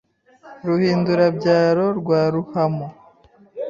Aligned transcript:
Ruhindurabyaro 0.65 1.85
rwa 1.99 2.21
Ruhamo 2.33 2.87